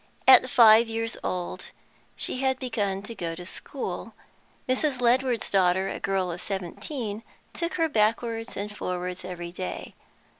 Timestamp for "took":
7.53-7.75